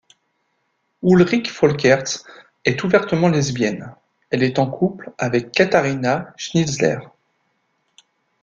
[1.03, 2.25] Ulrike Folkerts
[2.65, 3.93] est ouvertement lesbienne,
[4.31, 6.97] elle est en couple avec Katharina Schnitzler.